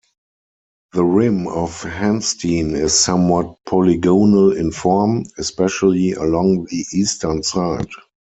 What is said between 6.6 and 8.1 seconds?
the eastern side.